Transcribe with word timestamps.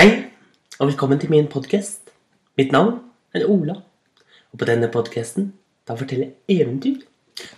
Hei, 0.00 0.30
og 0.78 0.86
velkommen 0.86 1.18
til 1.20 1.28
min 1.30 1.48
podkast. 1.52 2.08
Mitt 2.56 2.70
navn 2.72 2.94
er 3.34 3.42
Ola, 3.44 3.74
og 4.52 4.58
på 4.58 4.64
denne 4.64 4.88
podkasten 4.88 5.50
da 5.84 5.92
forteller 5.92 6.30
jeg 6.48 6.62
eventyr. 6.62 7.02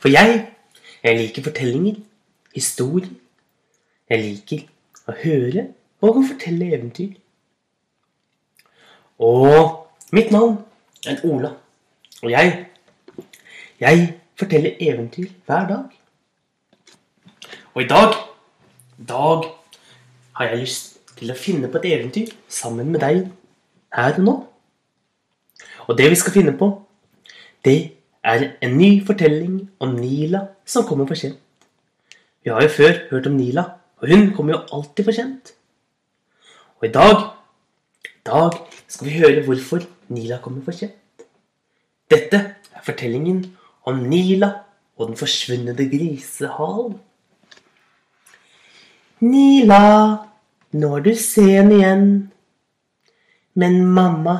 For 0.02 0.10
jeg, 0.10 0.40
jeg 1.04 1.18
liker 1.20 1.44
fortellinger, 1.44 2.00
historier. 2.50 3.12
Jeg 4.10 4.24
liker 4.24 4.64
å 5.06 5.14
høre 5.20 5.68
og 6.02 6.18
å 6.18 6.24
fortelle 6.32 6.72
eventyr. 6.74 7.12
Og 9.22 9.86
mitt 10.10 10.34
navn 10.34 10.58
er 11.06 11.22
Ola, 11.22 11.52
og 12.24 12.32
jeg, 12.32 12.56
jeg 13.84 14.08
forteller 14.34 14.82
eventyr 14.82 15.30
hver 15.46 15.70
dag. 15.70 15.94
Og 17.76 17.84
i 17.84 17.92
dag, 17.94 18.18
dag 18.98 19.46
har 20.40 20.50
jeg 20.50 20.64
lyst 20.64 20.91
til 21.22 21.32
å 21.32 21.38
finne 21.38 21.70
på 21.70 21.78
et 21.78 21.90
eventyr 21.94 22.32
sammen 22.50 22.90
med 22.92 23.02
deg 23.04 23.26
her 23.94 24.18
og 24.18 24.26
nå. 24.26 24.34
Og 25.88 25.98
det 25.98 26.08
vi 26.10 26.18
skal 26.18 26.34
finne 26.34 26.54
på, 26.58 26.68
det 27.64 27.78
er 28.26 28.48
en 28.62 28.74
ny 28.78 28.96
fortelling 29.06 29.60
om 29.82 29.94
Nila 29.98 30.44
som 30.66 30.86
kommer 30.86 31.06
for 31.06 31.18
sent. 31.18 31.38
Vi 32.42 32.50
har 32.50 32.62
jo 32.64 32.74
før 32.74 32.98
hørt 33.10 33.28
om 33.30 33.36
Nila, 33.38 33.64
og 34.02 34.10
hun 34.10 34.32
kommer 34.34 34.56
jo 34.56 34.62
alltid 34.78 35.06
for 35.06 35.14
sent. 35.14 35.52
Og 36.80 36.88
i 36.88 36.92
dag, 36.94 37.22
i 38.02 38.24
dag 38.26 38.58
skal 38.90 39.06
vi 39.06 39.18
høre 39.20 39.44
hvorfor 39.46 39.86
Nila 40.10 40.40
kommer 40.42 40.64
for 40.66 40.74
sent. 40.74 40.98
Dette 42.10 42.40
er 42.74 42.84
fortellingen 42.84 43.44
om 43.86 44.02
Nila 44.10 44.50
og 44.98 45.12
den 45.12 45.18
forsvunne 45.18 45.74
grisehalen. 45.78 46.98
Nila, 49.22 49.78
nå 50.72 50.90
er 50.96 51.04
du 51.04 51.12
sen 51.18 51.72
igjen. 51.74 52.06
Men 53.54 53.82
mamma, 53.84 54.36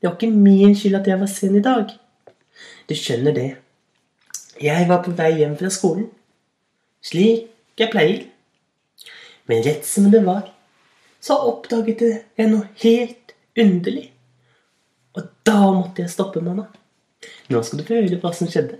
det 0.00 0.08
var 0.10 0.16
ikke 0.18 0.34
min 0.34 0.74
skyld 0.76 1.00
at 1.00 1.08
jeg 1.08 1.20
var 1.20 1.30
sen 1.30 1.56
i 1.56 1.64
dag. 1.64 1.92
Du 2.88 2.94
skjønner 2.98 3.34
det. 3.36 3.48
Jeg 4.62 4.88
var 4.88 5.02
på 5.04 5.14
vei 5.16 5.32
hjem 5.40 5.56
fra 5.58 5.70
skolen. 5.72 6.10
Slik 7.02 7.48
jeg 7.80 7.90
pleier. 7.92 8.26
Men 9.48 9.64
rett 9.64 9.86
som 9.88 10.10
det 10.12 10.22
var, 10.26 10.44
så 11.22 11.38
oppdaget 11.48 12.04
jeg 12.38 12.50
noe 12.50 12.68
helt 12.84 13.34
underlig. 13.58 14.10
Og 15.16 15.28
da 15.46 15.58
måtte 15.72 16.04
jeg 16.04 16.12
stoppe 16.12 16.42
mamma. 16.44 16.68
Nå 17.48 17.62
skal 17.62 17.80
du 17.80 17.86
få 17.86 17.98
høre 18.00 18.18
hva 18.20 18.32
som 18.36 18.50
skjedde. 18.50 18.78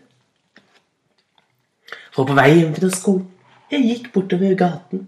For 2.13 2.29
på 2.29 2.37
vei 2.37 2.51
hjem 2.59 2.75
fra 2.77 2.91
skolen, 2.93 3.29
jeg 3.73 3.87
gikk 3.89 4.11
bortover 4.13 4.53
gaten, 4.59 5.07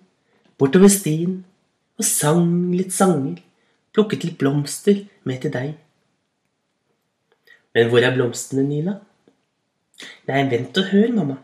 bortover 0.61 0.89
stien, 0.89 1.43
og 1.98 2.06
sang 2.06 2.75
litt 2.75 2.95
sanger, 2.95 3.41
plukket 3.95 4.27
litt 4.27 4.39
blomster 4.41 5.05
med 5.28 5.42
til 5.45 5.55
deg. 5.55 5.75
Men 7.75 7.91
hvor 7.91 8.06
er 8.06 8.14
blomstene, 8.14 8.64
Nila? 8.67 8.98
Nei, 10.28 10.42
vent 10.51 10.78
og 10.78 10.91
hør, 10.91 11.11
mamma. 11.14 11.39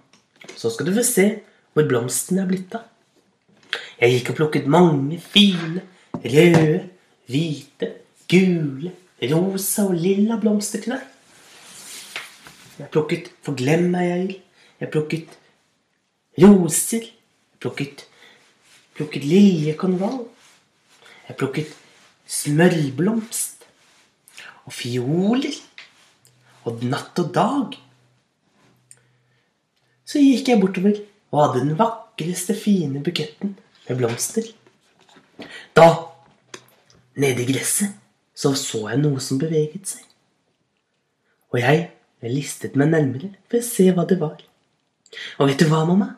Så 0.57 0.71
skal 0.75 0.89
du 0.89 0.95
få 0.97 1.05
se 1.07 1.27
hvor 1.75 1.87
blomstene 1.91 2.45
er 2.45 2.51
blitt 2.51 2.75
av. 2.79 2.87
Jeg 4.01 4.17
gikk 4.17 4.33
og 4.33 4.39
plukket 4.39 4.69
mange 4.71 5.19
fine, 5.23 5.83
røde, 6.25 6.81
hvite, 7.31 7.91
gule, 8.31 8.95
rosa 9.31 9.85
og 9.91 9.99
lilla 10.01 10.39
blomster 10.41 10.83
til 10.83 10.95
deg. 10.97 11.05
Jeg 12.81 12.89
plukket 12.95 13.29
forglemmejeger, 13.45 14.39
jeg 14.81 14.93
plukket 14.95 15.35
roser, 16.41 17.05
jeg 17.05 17.61
plukket, 17.61 18.07
plukket 18.97 19.27
liljekonvall, 19.29 20.23
jeg 21.31 21.39
plukket 21.39 21.75
smørblomst 22.31 23.67
og 24.67 24.75
fioler 24.75 25.55
og 26.67 26.83
natt 26.87 27.19
og 27.23 27.31
dag. 27.35 27.77
Så 30.05 30.23
gikk 30.23 30.51
jeg 30.51 30.61
bortover 30.63 30.99
og 31.31 31.43
hadde 31.45 31.63
den 31.63 31.77
vakreste, 31.79 32.57
fine 32.59 33.03
buketten 33.05 33.55
med 33.87 33.99
blomster. 34.01 34.49
Da, 35.77 35.87
nede 37.15 37.45
i 37.45 37.49
gresset, 37.53 37.95
så 38.35 38.53
så 38.59 38.89
jeg 38.91 39.03
noe 39.05 39.23
som 39.23 39.39
beveget 39.39 39.87
seg. 39.87 40.03
Og 41.55 41.61
jeg, 41.63 41.87
jeg 42.23 42.35
listet 42.35 42.79
meg 42.79 42.91
nærmere 42.91 43.33
for 43.47 43.61
å 43.61 43.67
se 43.67 43.87
hva 43.95 44.07
det 44.09 44.19
var. 44.21 44.43
Og 45.39 45.51
vet 45.51 45.63
du 45.63 45.71
hva, 45.71 45.85
mamma? 45.87 46.13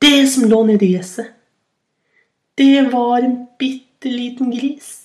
Det 0.00 0.28
som 0.28 0.44
lå 0.48 0.60
nede 0.68 0.84
i 0.84 0.92
gresset, 0.94 1.32
det 2.60 2.84
var 2.92 3.24
en 3.24 3.40
bitte 3.58 3.93
liten 4.12 4.50
gris. 4.50 5.00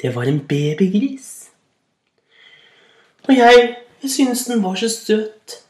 Det 0.00 0.14
var 0.14 0.28
en 0.28 0.40
babygris. 0.40 1.50
Og 3.28 3.36
jeg, 3.36 3.76
jeg 4.02 4.10
syntes 4.10 4.46
den 4.46 4.62
var 4.62 4.74
så 4.74 4.88
søt. 4.88 5.62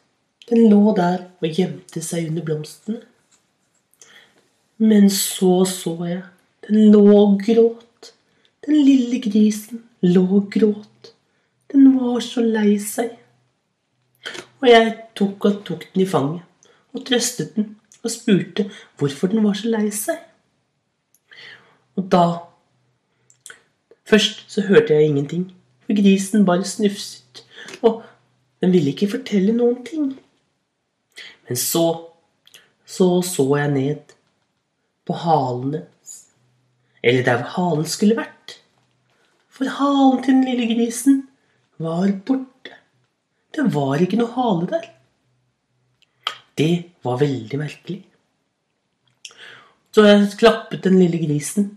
Den 0.50 0.68
lå 0.70 0.94
der 0.96 1.26
og 1.42 1.48
gjemte 1.58 2.02
seg 2.04 2.28
under 2.30 2.44
blomstene. 2.46 3.00
Men 4.78 5.10
så 5.10 5.64
så 5.64 5.94
jeg. 6.06 6.22
Den 6.68 6.90
lå 6.92 7.04
og 7.16 7.40
gråt. 7.46 8.12
Den 8.66 8.82
lille 8.84 9.20
grisen 9.22 9.84
lå 10.02 10.26
og 10.40 10.50
gråt. 10.52 11.12
Den 11.72 11.94
var 11.98 12.20
så 12.20 12.42
lei 12.42 12.76
seg. 12.82 13.14
Og 14.60 14.68
jeg 14.68 14.92
tok 15.16 15.44
og 15.48 15.64
tok 15.66 15.88
den 15.94 16.02
i 16.02 16.08
fanget 16.08 16.42
og 16.96 17.04
trøstet 17.06 17.52
den 17.56 17.74
og 18.02 18.10
spurte 18.10 18.70
hvorfor 18.96 19.30
den 19.32 19.44
var 19.44 19.56
så 19.58 19.70
lei 19.70 19.90
seg. 19.94 20.18
Og 21.96 22.10
da 22.12 22.26
Først 24.06 24.44
så 24.46 24.62
hørte 24.62 24.94
jeg 24.94 25.08
ingenting, 25.08 25.48
for 25.82 25.96
grisen 25.98 26.44
bare 26.46 26.64
snufset, 26.64 27.42
og 27.82 28.04
den 28.62 28.72
ville 28.72 28.92
ikke 28.92 29.08
fortelle 29.10 29.50
noen 29.52 29.80
ting. 29.86 30.12
Men 31.48 31.58
så, 31.58 31.86
så 32.86 33.08
så 33.26 33.46
jeg 33.58 33.72
ned 33.72 34.14
på 35.06 35.16
halen 35.24 35.72
dens, 35.74 36.14
eller 37.02 37.24
der 37.26 37.40
hvor 37.40 37.50
halen 37.56 37.88
skulle 37.90 38.18
vært. 38.18 38.60
For 39.50 39.66
halen 39.66 40.22
til 40.22 40.34
den 40.34 40.44
lille 40.44 40.68
grisen 40.74 41.24
var 41.82 42.12
borte. 42.26 42.76
Det 43.54 43.64
var 43.74 44.04
ikke 44.04 44.20
noe 44.20 44.34
hale 44.36 44.68
der. 44.70 44.86
Det 46.58 46.74
var 47.04 47.18
veldig 47.20 47.58
merkelig. 47.58 47.98
Så 49.90 50.04
jeg 50.06 50.30
klappet 50.38 50.84
den 50.84 50.98
lille 51.00 51.18
grisen 51.26 51.72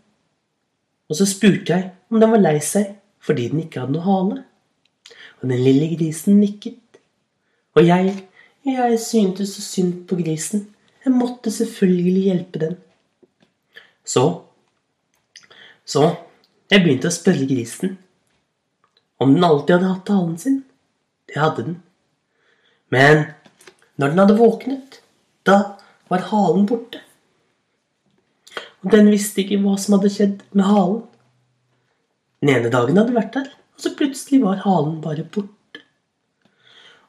og 1.09 1.17
så 1.17 1.25
spurte 1.25 1.73
jeg 1.73 1.89
om 2.09 2.21
den 2.21 2.31
var 2.31 2.41
lei 2.41 2.57
seg 2.63 2.95
fordi 3.25 3.49
den 3.51 3.63
ikke 3.65 3.81
hadde 3.83 3.97
noe 3.97 4.05
hale. 4.05 4.37
Og 5.41 5.49
den 5.49 5.63
lille 5.63 5.89
grisen 5.95 6.39
nikket. 6.39 6.99
Og 7.75 7.85
jeg, 7.85 8.13
jeg 8.65 8.99
syntes 9.01 9.55
så 9.55 9.63
synd 9.63 10.05
på 10.09 10.17
grisen. 10.19 10.67
Jeg 11.03 11.15
måtte 11.15 11.51
selvfølgelig 11.51 12.23
hjelpe 12.29 12.61
den. 12.63 12.77
Så 14.05 14.45
Så 15.89 16.03
jeg 16.69 16.83
begynte 16.83 17.09
å 17.09 17.13
spørre 17.13 17.47
grisen 17.49 17.97
om 19.19 19.33
den 19.33 19.43
alltid 19.43 19.75
hadde 19.75 19.89
hatt 19.89 20.11
halen 20.13 20.35
sin. 20.37 20.59
Det 21.27 21.39
hadde 21.41 21.65
den. 21.65 21.77
Men 22.93 23.23
når 23.97 24.11
den 24.11 24.21
hadde 24.21 24.37
våknet, 24.37 24.99
da 25.45 25.57
var 26.11 26.27
halen 26.29 26.67
borte. 26.69 27.01
Og 28.83 28.91
den 28.93 29.09
visste 29.11 29.43
ikke 29.43 29.59
hva 29.63 29.75
som 29.79 29.97
hadde 29.97 30.11
skjedd 30.13 30.43
med 30.55 30.67
halen. 30.67 30.99
Den 32.39 32.53
ene 32.55 32.71
dagen 32.71 32.99
hadde 32.99 33.15
vært 33.15 33.33
der, 33.35 33.47
og 33.75 33.83
så 33.83 33.95
plutselig 33.99 34.39
var 34.43 34.61
halen 34.63 34.99
bare 35.03 35.25
borte. 35.27 35.55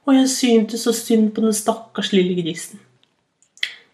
Og 0.09 0.17
jeg 0.17 0.31
syntes 0.33 0.87
så 0.87 0.95
synd 0.97 1.31
på 1.37 1.45
den 1.45 1.55
stakkars 1.55 2.11
lille 2.15 2.35
grisen. 2.41 2.81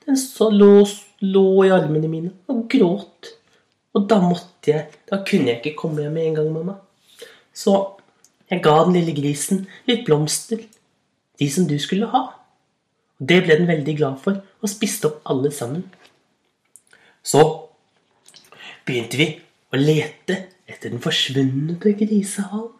Den 0.07 0.17
lå, 0.55 0.87
lå 1.21 1.49
i 1.67 1.73
armene 1.75 2.09
mine 2.09 2.33
og 2.49 2.65
gråt. 2.71 3.33
Og 3.97 4.07
da 4.09 4.21
måtte 4.23 4.71
jeg 4.71 4.87
Da 5.11 5.21
kunne 5.27 5.53
jeg 5.53 5.61
ikke 5.61 5.79
komme 5.79 6.03
hjem 6.03 6.13
med 6.13 6.27
en 6.27 6.35
gang, 6.35 6.49
mamma. 6.53 6.75
Så 7.55 7.97
jeg 8.51 8.63
ga 8.63 8.85
den 8.85 8.97
lille 8.99 9.15
grisen 9.15 9.67
litt 9.87 10.05
blomster. 10.07 10.59
De 11.39 11.51
som 11.51 11.67
du 11.67 11.79
skulle 11.79 12.09
ha. 12.11 12.23
Og 13.21 13.29
det 13.29 13.43
ble 13.45 13.59
den 13.59 13.69
veldig 13.69 13.97
glad 13.97 14.19
for, 14.23 14.41
og 14.63 14.71
spiste 14.71 15.09
opp 15.09 15.21
alle 15.31 15.53
sammen. 15.53 15.85
Så 17.23 17.66
begynte 18.87 19.19
vi 19.19 19.29
å 19.75 19.81
lete 19.81 20.37
etter 20.67 20.93
den 20.93 21.03
forsvunne 21.03 21.79
grisehalen. 21.83 22.73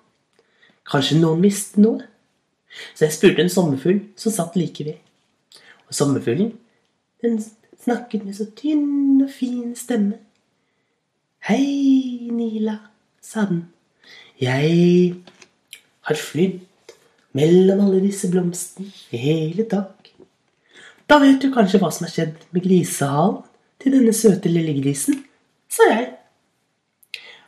Kanskje 0.87 1.19
noen 1.19 1.43
visste 1.43 1.83
noe? 1.83 2.05
Så 2.95 3.07
jeg 3.07 3.17
spurte 3.17 3.43
en 3.43 3.51
sommerfugl 3.51 4.03
som 4.21 4.35
satt 4.35 4.57
like 4.59 4.85
ved. 4.87 5.01
Og 5.89 5.97
sommerfuglen, 5.97 6.53
den 7.25 7.41
snakket 7.83 8.27
med 8.27 8.37
så 8.39 8.47
tynn 8.59 9.23
og 9.25 9.31
fin 9.33 9.75
stemme. 9.79 10.21
Hei, 11.47 12.29
Nila, 12.35 12.79
sa 13.23 13.47
den. 13.51 13.65
Jeg 14.43 15.15
har 16.07 16.19
flydd 16.19 16.95
mellom 17.37 17.85
alle 17.87 18.03
disse 18.05 18.31
blomstene 18.31 18.91
i 19.15 19.21
hele 19.21 19.67
dag. 19.71 19.95
Da 21.07 21.21
vet 21.23 21.39
du 21.43 21.53
kanskje 21.55 21.81
hva 21.83 21.91
som 21.95 22.07
har 22.07 22.15
skjedd 22.15 22.47
med 22.55 22.67
grisehalen 22.67 23.43
til 23.83 23.95
denne 23.95 24.15
søte 24.17 24.51
lille 24.51 24.75
grisen, 24.81 25.23
sa 25.77 25.89
jeg. 25.93 26.07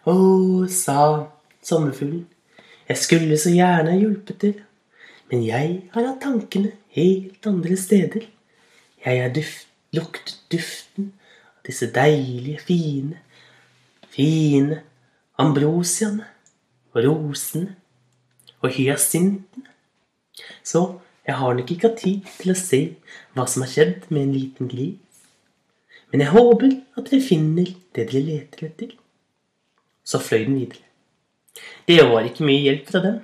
Å, 0.08 0.14
sa 0.72 0.98
sommerfuglen, 1.64 2.26
jeg 2.88 3.00
skulle 3.00 3.36
så 3.40 3.52
gjerne 3.52 3.98
hjulpet 3.98 4.40
til, 4.40 4.58
men 5.28 5.44
jeg 5.44 5.72
har 5.92 6.06
hatt 6.06 6.22
tankene 6.24 6.72
helt 6.96 7.48
andre 7.48 7.76
steder. 7.76 8.24
Jeg 9.04 9.22
har 9.22 9.32
duft, 9.36 9.66
luktet 9.96 10.38
duften 10.52 11.12
av 11.58 11.68
disse 11.68 11.88
deilige, 11.92 12.62
fine, 12.64 13.18
fine 14.12 14.80
ambrosiaene 15.40 16.26
og 16.94 17.04
rosene 17.04 17.76
og 18.62 18.72
hyasintene. 18.74 19.68
Så 20.64 20.98
jeg 21.28 21.36
har 21.36 21.54
nok 21.54 21.70
ikke 21.70 21.90
hatt 21.90 22.00
tid 22.00 22.32
til 22.40 22.54
å 22.54 22.58
se 22.58 22.80
hva 23.36 23.44
som 23.50 23.64
har 23.64 23.72
skjedd 23.72 24.08
med 24.08 24.22
en 24.24 24.34
liten 24.34 24.70
gris. 24.72 25.07
Men 26.12 26.24
jeg 26.24 26.32
håper 26.32 26.72
at 26.96 27.10
dere 27.10 27.24
finner 27.24 27.68
det 27.96 28.06
dere 28.08 28.24
leter 28.24 28.68
etter. 28.68 28.94
Så 30.04 30.20
fløy 30.24 30.46
den 30.46 30.60
videre. 30.60 30.84
Det 31.88 31.98
var 32.06 32.24
ikke 32.24 32.46
mye 32.46 32.64
hjelp 32.64 32.88
fra 32.88 33.02
den, 33.04 33.20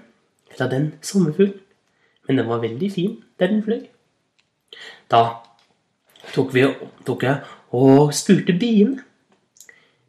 fra 0.57 0.69
den 0.69 0.91
sommerfuglen, 1.05 1.61
men 2.27 2.39
den 2.41 2.49
var 2.49 2.63
veldig 2.63 2.91
fin 2.93 3.17
der 3.39 3.53
den 3.53 3.63
fløy. 3.65 3.83
Da 5.11 5.23
tok, 6.35 6.55
vi, 6.55 6.65
tok 7.07 7.25
jeg 7.25 7.41
og 7.77 8.15
spurte 8.17 8.57
biene. 8.59 9.05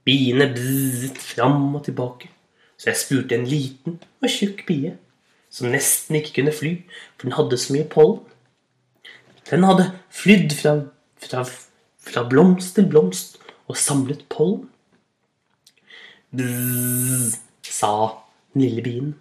Biene 0.05 0.47
bzzet 0.53 1.17
fram 1.17 1.75
og 1.75 1.85
tilbake, 1.87 2.29
så 2.77 2.91
jeg 2.91 3.01
spurte 3.01 3.37
en 3.37 3.47
liten 3.49 3.99
og 4.21 4.29
tjukk 4.29 4.65
bie 4.67 4.93
som 5.55 5.71
nesten 5.71 6.17
ikke 6.19 6.33
kunne 6.39 6.53
fly, 6.53 6.71
for 7.15 7.29
den 7.29 7.37
hadde 7.37 7.57
så 7.59 7.73
mye 7.73 7.87
pollen. 7.89 8.19
Den 9.49 9.63
hadde 9.63 9.87
flydd 10.11 10.55
fra, 10.57 10.73
fra, 11.21 11.45
fra 12.05 12.23
blomst 12.29 12.75
til 12.77 12.87
blomst 12.89 13.39
og 13.67 13.77
samlet 13.79 14.25
pollen. 14.29 14.67
Bzzz, 16.35 17.39
sa 17.63 17.91
den 18.53 18.65
lille 18.65 18.83
bien, 18.85 19.13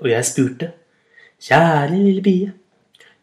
og 0.00 0.08
jeg 0.10 0.26
spurte, 0.26 0.72
kjære 1.42 1.94
lille 1.94 2.22
bie, 2.24 2.52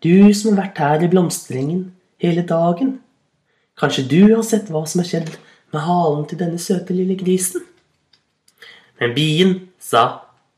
du 0.03 0.31
som 0.33 0.53
har 0.53 0.63
vært 0.63 0.81
her 0.83 1.05
i 1.05 1.11
blomsterengen 1.11 1.89
hele 2.21 2.45
dagen, 2.47 2.99
kanskje 3.79 4.07
du 4.11 4.19
har 4.35 4.45
sett 4.47 4.71
hva 4.71 4.85
som 4.87 5.03
har 5.03 5.09
skjedd 5.09 5.33
med 5.73 5.85
halen 5.85 6.25
til 6.29 6.39
denne 6.39 6.61
søte 6.61 6.95
lille 6.95 7.17
grisen? 7.19 7.65
Men 8.99 9.15
bien 9.15 9.55
sa 9.79 10.05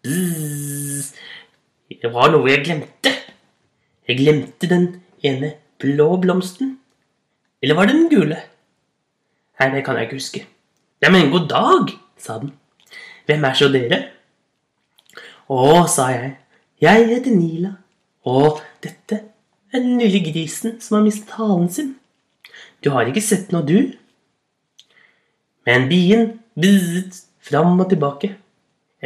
bzzz, 0.06 1.12
det 2.02 2.10
var 2.14 2.32
noe 2.34 2.50
jeg 2.50 2.64
glemte. 2.66 3.12
Jeg 4.10 4.18
glemte 4.18 4.70
den 4.70 4.88
ene 5.22 5.52
blå 5.82 6.16
blomsten. 6.22 6.80
Eller 7.62 7.78
var 7.78 7.86
det 7.86 7.98
den 8.00 8.10
gule? 8.10 8.40
Nei, 9.62 9.68
det 9.76 9.84
kan 9.86 9.94
jeg 10.00 10.08
ikke 10.08 10.18
huske. 10.18 10.40
Ja, 11.04 11.12
men 11.14 11.30
god 11.30 11.44
dag, 11.52 11.92
sa 12.18 12.40
den. 12.42 12.56
Hvem 13.30 13.44
er 13.46 13.58
så 13.60 13.68
dere? 13.70 14.00
Å, 15.46 15.84
sa 15.86 16.08
jeg. 16.10 16.32
Jeg 16.82 17.06
heter 17.12 17.36
Nila, 17.36 17.76
og 18.26 18.64
dette 18.82 19.20
er 19.70 19.84
den 19.84 20.02
lille 20.02 20.24
grisen 20.26 20.80
som 20.82 20.98
har 20.98 21.06
mistet 21.06 21.36
halen 21.38 21.70
sin. 21.70 21.94
Du 22.82 22.90
har 22.96 23.06
ikke 23.06 23.22
sett 23.22 23.54
noe, 23.54 23.62
du? 23.62 23.94
Men 25.70 25.86
bien 25.94 26.40
bizzet 26.58 27.22
fram 27.46 27.78
og 27.78 27.92
tilbake. 27.94 28.34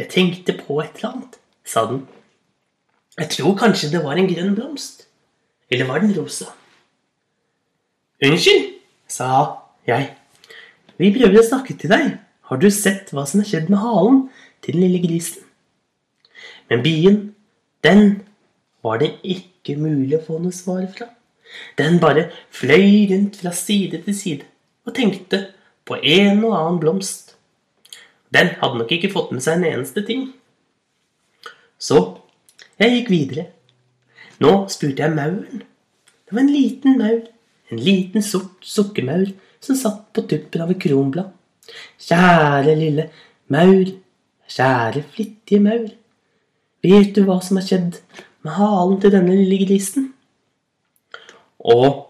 Jeg 0.00 0.12
tenkte 0.12 0.56
på 0.56 0.80
et 0.80 0.96
eller 0.96 1.12
annet, 1.12 1.40
sa 1.68 1.84
den. 1.92 2.06
Jeg 3.20 3.34
tror 3.36 3.60
kanskje 3.60 3.92
det 3.92 4.06
var 4.08 4.16
en 4.16 4.32
grønn 4.32 4.56
blomst. 4.56 5.04
Eller 5.68 5.84
var 5.84 6.00
den 6.00 6.16
rosa? 6.16 6.54
Unnskyld, 8.24 8.70
sa 9.04 9.28
jeg. 9.84 10.14
Vi 10.96 11.12
prøver 11.12 11.40
å 11.40 11.46
snakke 11.46 11.76
til 11.76 11.92
deg. 11.92 12.14
Har 12.46 12.60
du 12.62 12.68
sett 12.72 13.10
hva 13.12 13.26
som 13.28 13.42
har 13.42 13.48
skjedd 13.48 13.70
med 13.72 13.82
halen 13.82 14.22
til 14.64 14.76
den 14.76 14.86
lille 14.86 15.02
grisen? 15.02 15.42
Men 16.70 16.82
bien, 16.84 17.18
den 17.84 18.22
var 18.84 19.00
det 19.02 19.16
ikke 19.26 19.76
mulig 19.80 20.16
å 20.18 20.24
få 20.24 20.38
noe 20.42 20.54
svar 20.54 20.86
fra. 20.92 21.10
Den 21.78 22.00
bare 22.02 22.30
fløy 22.54 23.06
rundt 23.12 23.38
fra 23.42 23.52
side 23.54 24.02
til 24.06 24.16
side 24.16 24.48
og 24.86 24.94
tenkte 24.94 25.42
på 25.86 25.98
en 25.98 26.42
og 26.44 26.54
annen 26.56 26.80
blomst. 26.82 27.34
Den 28.34 28.54
hadde 28.60 28.80
nok 28.80 28.92
ikke 28.94 29.12
fått 29.12 29.32
med 29.34 29.44
seg 29.44 29.58
en 29.58 29.68
eneste 29.72 30.02
ting. 30.06 30.28
Så 31.78 32.00
jeg 32.80 32.94
gikk 32.94 33.12
videre. 33.12 33.46
Nå 34.42 34.52
spurte 34.72 35.04
jeg 35.04 35.14
mauren. 35.16 35.62
Det 36.26 36.34
var 36.34 36.42
en 36.42 36.52
liten 36.52 36.98
maur, 36.98 37.22
en 37.70 37.80
liten 37.80 38.24
sort 38.24 38.66
sukkermaur, 38.66 39.30
som 39.66 39.78
satt 39.78 40.02
på 40.14 40.24
tuppen 40.30 40.64
av 40.64 40.72
et 40.72 40.80
kronblad. 40.82 41.32
Kjære 42.06 42.74
lille 42.78 43.08
maur, 43.52 43.92
kjære 44.56 45.02
flittige 45.14 45.62
maur. 45.62 45.88
Vet 46.86 47.14
du 47.16 47.24
hva 47.26 47.40
som 47.42 47.58
har 47.58 47.66
skjedd 47.66 48.00
med 48.46 48.56
halen 48.58 49.00
til 49.02 49.14
denne 49.14 49.34
lille 49.34 49.66
grisen? 49.66 50.10
Og 51.66 52.06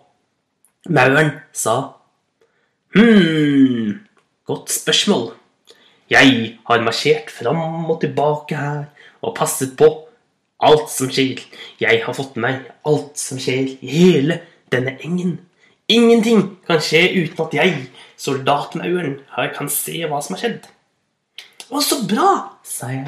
mauren 0.92 1.32
sa 1.56 1.76
Hm, 2.96 3.98
godt 4.48 4.70
spørsmål. 4.72 5.34
Jeg 6.08 6.58
har 6.64 6.84
marsjert 6.86 7.28
fram 7.34 7.90
og 7.90 7.98
tilbake 8.00 8.56
her 8.56 8.84
og 9.20 9.34
passet 9.36 9.74
på 9.76 9.88
alt 10.64 10.88
som 10.88 11.10
skjer. 11.12 11.42
Jeg 11.82 12.00
har 12.04 12.16
fått 12.16 12.38
med 12.38 12.46
meg 12.46 12.70
alt 12.88 13.18
som 13.20 13.40
skjer 13.42 13.74
i 13.82 13.90
hele 13.90 14.38
denne 14.72 14.94
engen. 15.04 15.34
Ingenting 15.88 16.56
kan 16.66 16.80
skje 16.82 17.02
uten 17.14 17.44
at 17.44 17.54
jeg, 17.54 17.74
soldatmauren, 18.18 19.20
kan 19.54 19.68
se 19.70 20.00
hva 20.08 20.18
som 20.24 20.34
har 20.34 20.42
skjedd. 20.42 20.66
Å, 21.70 21.82
så 21.82 22.00
bra, 22.10 22.32
sa 22.66 22.90
jeg. 22.90 23.06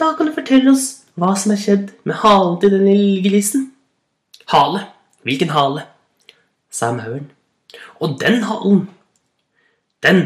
Da 0.00 0.12
kan 0.18 0.28
du 0.28 0.34
fortelle 0.36 0.72
oss 0.72 1.06
hva 1.16 1.32
som 1.38 1.54
har 1.54 1.60
skjedd 1.62 1.94
med 2.04 2.18
halen 2.20 2.58
til 2.60 2.74
den 2.74 2.84
lille 2.88 3.22
grisen. 3.24 3.70
Hale? 4.52 4.84
Hvilken 5.24 5.54
hale? 5.54 5.88
sa 6.74 6.90
mauren. 6.92 7.28
Og 8.02 8.18
den 8.20 8.42
halen, 8.42 8.88
den 10.02 10.24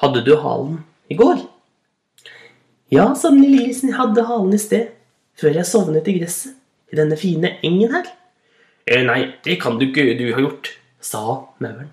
hadde 0.00 0.24
du 0.24 0.32
halen 0.40 0.80
i 1.12 1.18
går. 1.18 1.44
Ja, 2.90 3.12
sa 3.14 3.30
den 3.30 3.44
lille 3.44 3.66
grisen, 3.66 3.92
jeg 3.92 4.00
hadde 4.00 4.24
halen 4.26 4.56
i 4.56 4.60
sted 4.60 4.96
før 5.38 5.54
jeg 5.60 5.68
sovnet 5.68 6.08
i 6.10 6.16
gresset 6.18 6.56
i 6.90 6.98
denne 6.98 7.18
fine 7.20 7.54
engen 7.62 7.92
her? 7.94 8.08
Eh, 8.88 9.04
nei, 9.06 9.36
det 9.44 9.60
kan 9.62 9.78
du 9.78 9.86
ikke 9.86 10.08
du 10.18 10.26
har 10.32 10.42
gjort, 10.42 10.72
sa 11.00 11.22
mauren. 11.58 11.90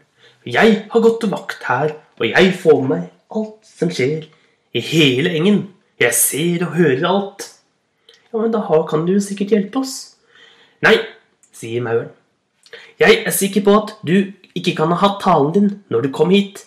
Jeg 0.47 0.83
har 0.91 1.03
gått 1.03 1.21
til 1.21 1.31
vakt 1.31 1.63
her, 1.67 1.95
og 2.19 2.27
jeg 2.27 2.53
får 2.55 2.81
med 2.81 2.89
meg 2.93 3.07
alt 3.35 3.67
som 3.67 3.91
skjer 3.91 4.27
i 4.75 4.83
hele 4.83 5.33
engen. 5.35 5.63
Jeg 5.99 6.13
ser 6.15 6.67
og 6.67 6.75
hører 6.77 7.07
alt. 7.09 7.47
Ja, 8.31 8.39
men 8.39 8.53
da 8.53 8.61
kan 8.89 9.05
du 9.07 9.17
sikkert 9.23 9.55
hjelpe 9.55 9.81
oss. 9.81 9.95
Nei, 10.85 10.95
sier 11.55 11.83
mauren. 11.83 12.11
Jeg 12.99 13.23
er 13.25 13.33
sikker 13.33 13.63
på 13.65 13.75
at 13.79 13.93
du 14.05 14.33
ikke 14.57 14.75
kan 14.77 14.91
ha 14.93 14.99
hatt 15.01 15.21
talen 15.23 15.53
din 15.55 15.69
når 15.93 16.07
du 16.07 16.11
kom 16.13 16.33
hit. 16.33 16.65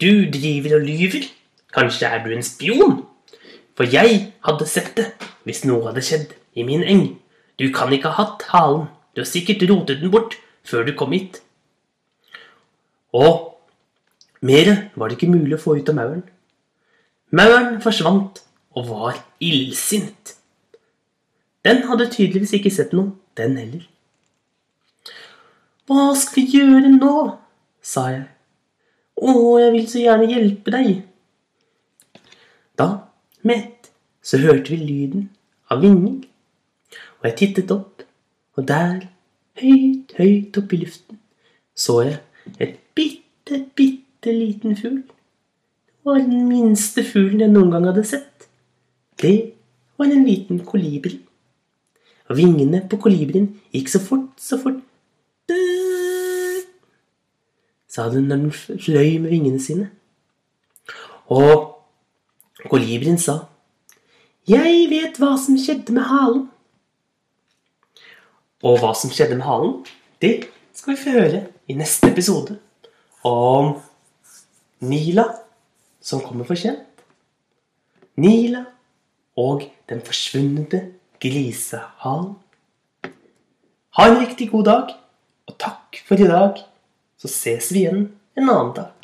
Du 0.00 0.26
driver 0.32 0.78
og 0.78 0.86
lyver. 0.86 1.28
Kanskje 1.72 2.08
er 2.08 2.24
du 2.24 2.32
en 2.32 2.44
spion? 2.44 2.98
For 3.76 3.88
jeg 3.88 4.32
hadde 4.44 4.68
sett 4.68 4.94
det 4.96 5.10
hvis 5.46 5.64
noe 5.68 5.84
hadde 5.88 6.04
skjedd 6.04 6.34
i 6.56 6.64
min 6.66 6.84
eng. 6.84 7.08
Du 7.60 7.68
kan 7.72 7.92
ikke 7.92 8.12
ha 8.12 8.24
hatt 8.24 8.46
halen. 8.52 8.88
Du 9.14 9.22
har 9.22 9.28
sikkert 9.28 9.64
rotet 9.70 10.02
den 10.02 10.12
bort 10.12 10.36
før 10.66 10.84
du 10.84 10.92
kom 10.96 11.12
hit. 11.16 11.40
Og 13.16 13.56
mere 14.44 14.76
var 14.94 15.08
det 15.08 15.16
ikke 15.16 15.32
mulig 15.32 15.56
å 15.56 15.62
få 15.62 15.78
ut 15.78 15.90
av 15.92 15.96
mauren. 15.98 16.24
Mauren 17.36 17.80
forsvant 17.84 18.42
og 18.76 18.88
var 18.90 19.18
illsint. 19.42 20.36
Den 21.66 21.82
hadde 21.88 22.10
tydeligvis 22.12 22.54
ikke 22.58 22.70
sett 22.70 22.92
noe, 22.94 23.16
den 23.38 23.56
heller. 23.58 23.86
Hva 25.86 26.12
skal 26.18 26.44
vi 26.44 26.60
gjøre 26.60 26.92
nå? 26.92 27.16
sa 27.86 28.08
jeg. 28.10 28.24
Å, 29.16 29.32
jeg 29.62 29.72
vil 29.72 29.84
så 29.88 30.00
gjerne 30.02 30.30
hjelpe 30.30 30.72
deg. 30.74 30.88
Da 32.76 32.88
med 33.46 33.60
ett 33.62 33.90
så 34.26 34.40
hørte 34.42 34.74
vi 34.74 34.80
lyden 34.82 35.28
av 35.70 35.80
vinging, 35.84 36.24
og 37.20 37.28
jeg 37.28 37.36
tittet 37.40 37.70
opp, 37.70 38.02
og 38.58 38.66
der, 38.66 39.06
høyt, 39.60 40.16
høyt 40.18 40.58
oppe 40.58 40.74
i 40.74 40.80
luften, 40.82 41.20
så 41.78 42.00
jeg 42.08 42.18
et 42.58 42.74
bitte, 43.46 43.70
bitte 43.74 44.32
liten 44.32 44.76
fugl. 44.76 45.02
Det 45.02 46.04
var 46.04 46.18
den 46.18 46.48
minste 46.48 47.04
fuglen 47.04 47.40
jeg 47.40 47.50
noen 47.50 47.70
gang 47.70 47.86
hadde 47.86 48.04
sett. 48.06 48.48
Det 49.18 49.52
var 49.98 50.10
en 50.10 50.26
liten 50.26 50.60
kolibri. 50.66 51.20
Og 52.26 52.36
vingene 52.36 52.82
på 52.90 52.98
kolibrien 52.98 53.48
gikk 53.74 53.88
så 53.88 54.02
fort, 54.02 54.34
så 54.38 54.58
fort. 54.58 54.82
sa 57.88 58.10
den 58.12 58.26
når 58.28 58.36
den 58.36 58.52
fløy 58.52 59.18
med 59.18 59.30
vingene 59.30 59.60
sine. 59.60 59.90
Og 61.32 61.72
Kolibrien 62.68 63.18
sa, 63.18 63.46
'Jeg 64.48 64.90
vet 64.90 65.18
hva 65.18 65.36
som 65.38 65.56
skjedde 65.58 65.92
med 65.92 66.02
halen'. 66.02 66.48
Og 68.62 68.78
hva 68.78 68.94
som 68.94 69.10
skjedde 69.10 69.36
med 69.36 69.44
halen, 69.44 69.84
det 70.20 70.48
skal 70.72 70.94
vi 70.94 71.02
få 71.02 71.10
høre 71.10 71.46
i 71.68 71.74
neste 71.74 72.10
episode 72.10 72.58
om 73.26 73.74
Nila 74.78 75.26
som 76.00 76.22
kommer 76.22 76.46
for 76.46 76.58
sent. 76.58 76.84
Nila 78.16 78.64
og 79.36 79.66
den 79.90 80.00
forsvunne 80.04 80.82
grisehalen. 81.20 82.36
Ha 83.96 84.06
en 84.10 84.20
riktig 84.20 84.50
god 84.52 84.64
dag, 84.68 84.92
og 85.48 85.56
takk 85.60 86.00
for 86.06 86.20
i 86.20 86.28
dag. 86.28 86.60
Så 87.16 87.30
ses 87.32 87.70
vi 87.72 87.84
igjen 87.84 88.02
en 88.36 88.50
annen 88.50 88.74
dag. 88.76 88.95